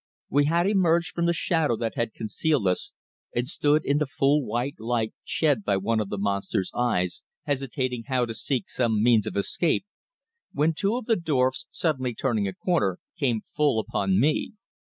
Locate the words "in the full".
3.85-4.43